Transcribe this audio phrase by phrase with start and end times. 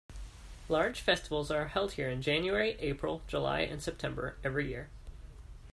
[0.67, 4.89] Large festivals are held here in January, April, July and September every year.